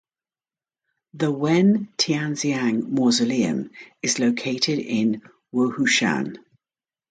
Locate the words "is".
4.01-4.17